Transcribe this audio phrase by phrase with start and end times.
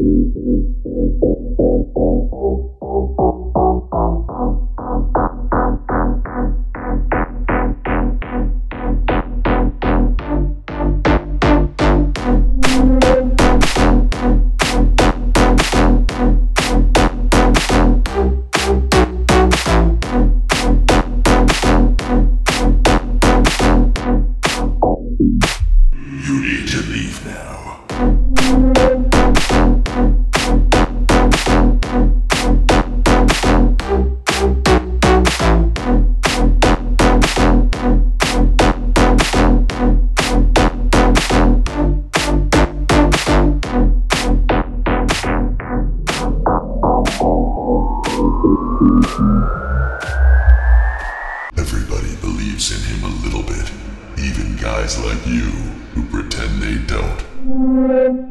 [0.00, 1.49] You
[51.56, 53.70] Everybody believes in him a little bit,
[54.18, 55.50] even guys like you
[55.94, 58.29] who pretend they don't.